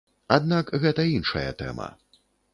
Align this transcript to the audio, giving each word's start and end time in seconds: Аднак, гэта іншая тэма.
Аднак, 0.37 0.71
гэта 0.85 1.05
іншая 1.19 1.47
тэма. 1.61 1.93